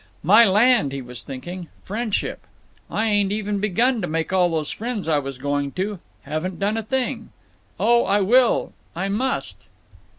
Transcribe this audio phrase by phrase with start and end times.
[0.23, 2.39] "My land!" he was thinking, "friendship!
[2.89, 5.99] I ain't even begun to make all those friends I was going to.
[6.23, 7.29] Haven't done a thing.
[7.79, 9.67] Oh, I will; I must!"